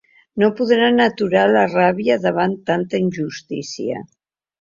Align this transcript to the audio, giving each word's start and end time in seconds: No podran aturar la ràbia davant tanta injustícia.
No 0.43 0.47
podran 0.59 1.01
aturar 1.03 1.43
la 1.55 1.65
ràbia 1.73 2.15
davant 2.23 2.55
tanta 2.71 3.03
injustícia. 3.09 4.01